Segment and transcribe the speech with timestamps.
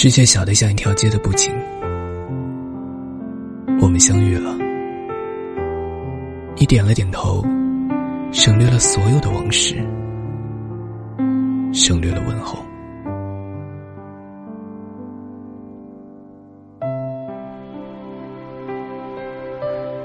[0.00, 1.52] 世界小得像一条街的不情，
[3.80, 4.56] 我们相遇了。
[6.56, 7.44] 你点了点头，
[8.30, 9.74] 省略了所有的往事，
[11.72, 12.64] 省略了问候。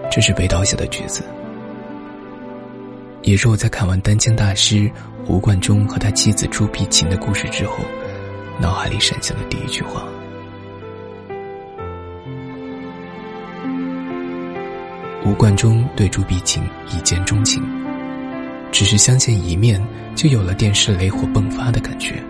[0.09, 1.21] 这是北岛写的句子，
[3.21, 4.89] 也是我在看完丹青大师
[5.27, 7.75] 吴冠中和他妻子朱碧琴的故事之后，
[8.59, 10.05] 脑海里闪现的第一句话。
[15.25, 17.63] 吴冠中对朱碧琴一见钟情，
[18.71, 19.81] 只是相见一面
[20.15, 22.21] 就有了电视雷火迸发的感觉。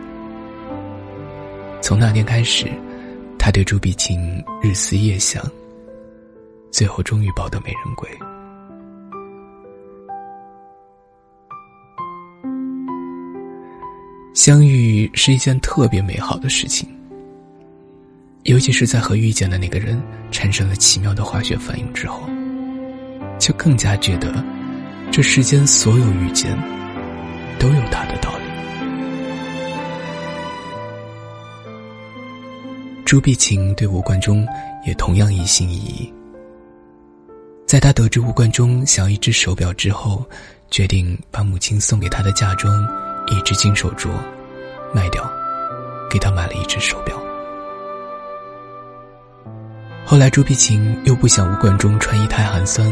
[1.82, 2.68] 从那天开始，
[3.38, 5.44] 他对朱碧琴日思夜想。
[6.72, 8.10] 最后终于抱得美人归。
[14.34, 16.90] 相遇是一件特别美好的事情，
[18.44, 22.28] 尤其是在和遇见的那个人产生了奇妙的化学反应之后，
[23.38, 24.44] 就更加觉得
[25.12, 26.52] 这世间所有遇见
[27.60, 28.44] 都有它的道理。
[33.06, 34.48] 朱碧琴对吴冠中
[34.84, 36.12] 也同样一心一意。
[37.68, 40.28] 在他得知吴冠中想要一只手表之后，
[40.72, 42.84] 决定把母亲送给他的嫁妆
[43.28, 44.10] 一只金手镯
[44.94, 45.24] 卖掉，
[46.10, 47.18] 给他买了一只手表。
[50.06, 52.92] 后来朱碧琴又不想吴冠中穿衣太寒酸，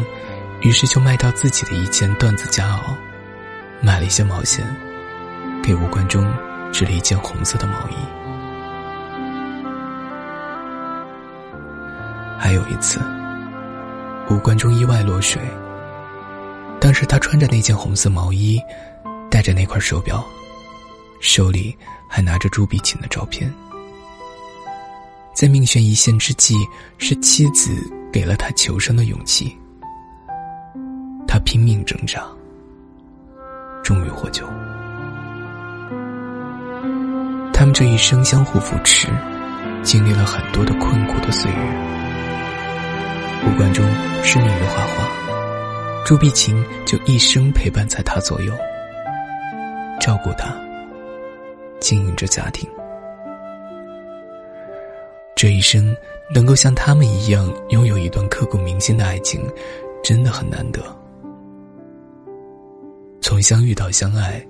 [0.62, 2.94] 于是就卖掉自己的一件缎子夹袄，
[3.82, 4.66] 买了一些毛线，
[5.62, 6.26] 给吴冠中
[6.72, 7.96] 织了一件红色的毛衣。
[12.40, 13.00] 还有一次。
[14.30, 15.42] 吴冠中意外落水。
[16.80, 18.64] 当时他穿着那件红色毛衣，
[19.42, 20.24] 戴着那块手表，
[21.20, 21.76] 手里
[22.08, 23.52] 还拿着朱碧琴的照片。
[25.34, 26.56] 在命悬一线之际，
[27.00, 27.72] 是妻子
[28.14, 29.58] 给了他求生的勇气。
[31.28, 32.24] 他拼命挣扎，
[33.82, 34.46] 终于获救。
[37.52, 39.08] 他们这一生相互扶持，
[39.82, 41.58] 经历了很多的困苦的岁月。
[43.48, 43.84] 吴冠中
[44.22, 48.54] 痴迷于画画，朱碧琴就一生陪伴在他左右，
[50.02, 50.60] 照顾他，
[51.80, 52.68] 经营着家庭。
[55.36, 55.96] 这一生
[56.34, 59.48] 能够像他们一样拥有一段刻骨铭心的爱情，
[60.04, 60.82] 真的很难得。
[63.22, 64.44] 从相遇到相爱，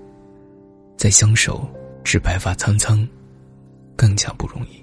[0.96, 1.68] 再相守
[2.02, 3.06] 至白发苍苍，
[3.98, 4.82] 更加不容易。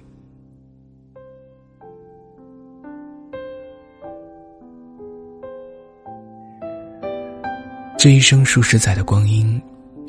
[7.97, 9.59] 这一生数十载的光阴，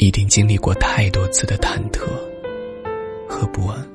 [0.00, 2.06] 一定经历过太多次的忐忑
[3.28, 3.86] 和不安。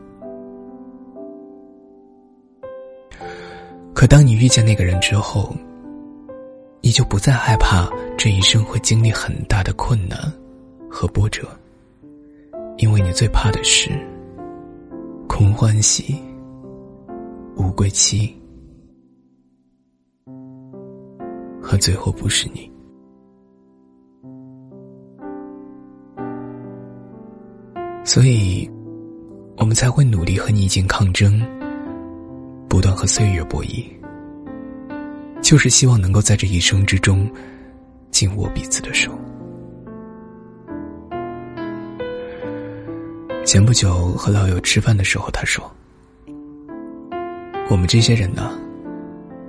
[3.91, 5.55] 可当你遇见那个人之后，
[6.79, 10.31] 你就不再害怕这一生会经历很大的困难
[10.87, 11.47] 和波折，
[12.77, 13.89] 因为你最怕的是
[15.27, 16.15] 空欢喜，
[17.55, 18.31] 无归期，
[21.59, 22.74] 和最后不是你。
[28.05, 28.69] 所以，
[29.57, 31.41] 我们才会努力和逆境抗争，
[32.69, 33.83] 不断和岁月博弈，
[35.41, 37.27] 就是希望能够在这一生之中，
[38.11, 39.11] 紧握彼此的手。
[43.43, 45.69] 前不久和老友吃饭的时候，他说
[47.71, 48.51] ：“我们这些人呢，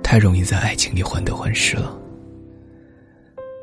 [0.01, 1.95] 太容易在爱情里患得患失了，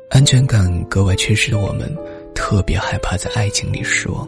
[0.09, 1.93] 安全感格外缺失的我们，
[2.33, 4.25] 特别害怕在爱情里失望。”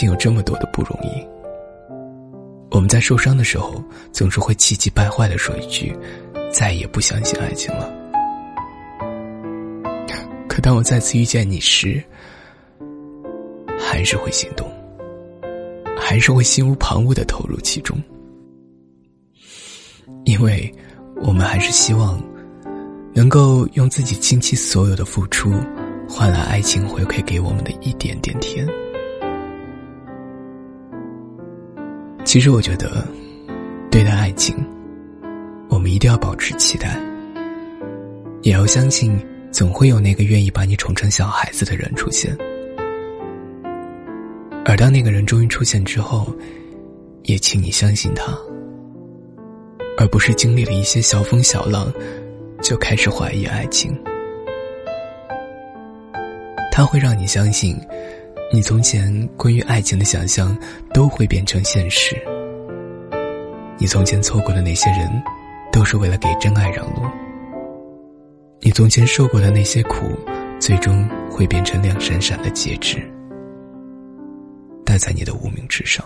[0.00, 1.22] 竟有这么多的不容易，
[2.70, 5.94] 我们在受伤的时候总是会气急败坏的说一句
[6.50, 7.92] ：“再也不相信爱情了。”
[10.48, 12.02] 可当我再次遇见你时，
[13.78, 14.66] 还是会心动，
[16.00, 18.02] 还是会心无旁骛的投入其中，
[20.24, 20.74] 因为
[21.16, 22.18] 我们还是希望
[23.12, 25.52] 能够用自己倾其所有的付出，
[26.08, 28.66] 换来爱情回馈给我们的一点点甜。
[32.24, 33.04] 其实我觉得，
[33.90, 34.54] 对待爱情，
[35.68, 36.96] 我们一定要保持期待，
[38.42, 39.18] 也要相信
[39.50, 42.36] 总会有那个愿意把你宠成小孩子的人出现。
[44.64, 46.32] 而当那个人终于出现之后，
[47.24, 48.32] 也请你相信他，
[49.98, 51.92] 而不是经历了一些小风小浪，
[52.62, 53.92] 就开始怀疑爱情。
[56.70, 57.76] 他会让你相信，
[58.52, 60.56] 你从前关于爱情的想象
[60.92, 62.20] 都会变成现实。
[63.78, 65.08] 你从前错过的那些人，
[65.72, 67.02] 都是为了给真爱让路。
[68.60, 70.18] 你从前受过的那些苦，
[70.58, 72.98] 最终会变成亮闪闪的戒指，
[74.84, 76.04] 戴在你的无名指上。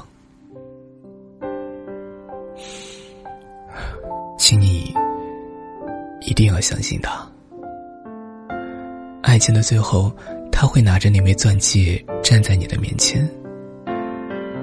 [4.39, 4.95] 请你
[6.21, 7.27] 一定要相信他。
[9.23, 10.13] 爱情的最后，
[10.53, 13.29] 他会拿着那枚钻戒站在你的面前，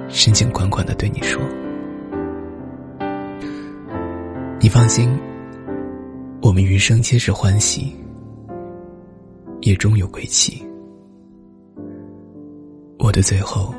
[0.09, 1.39] 深情款款的对你说
[4.59, 5.07] ：“你放心，
[6.41, 7.95] 我们余生皆是欢喜，
[9.61, 10.65] 也终有归期。
[12.97, 13.71] 我的最后，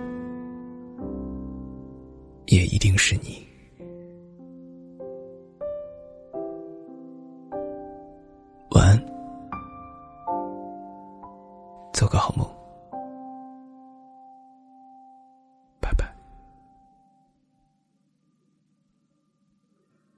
[2.46, 3.44] 也一定是你。”
[8.70, 8.96] 晚安，
[11.92, 12.46] 做个好梦。